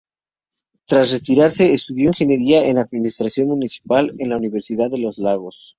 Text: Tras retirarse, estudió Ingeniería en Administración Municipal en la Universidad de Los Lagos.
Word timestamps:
Tras 0.87 1.11
retirarse, 1.11 1.73
estudió 1.73 2.07
Ingeniería 2.09 2.65
en 2.67 2.79
Administración 2.79 3.49
Municipal 3.49 4.11
en 4.17 4.29
la 4.31 4.37
Universidad 4.37 4.89
de 4.89 4.97
Los 4.97 5.19
Lagos. 5.19 5.69